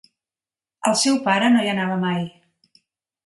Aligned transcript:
El 0.91 0.95
seu 1.01 1.19
pare 1.27 1.51
no 1.55 1.61
hi 1.65 1.71
anava 1.73 1.99
mai. 2.05 2.23